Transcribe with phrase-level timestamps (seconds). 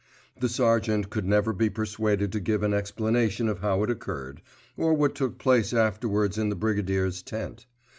[0.39, 4.41] The sergeant could never be persuaded to give an explanation of how it occurred,
[4.75, 7.67] or what took place afterwards in the Brigadier's tent.